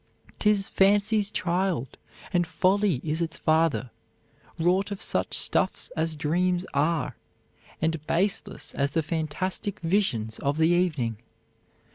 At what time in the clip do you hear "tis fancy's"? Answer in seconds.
0.39-1.29